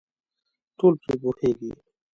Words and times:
ټول 0.77 0.93
پرې 1.01 1.15
پوهېږي. 1.21 1.69